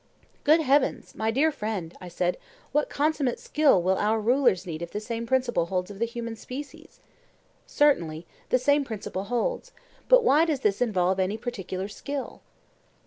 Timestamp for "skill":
3.39-3.83, 11.87-12.41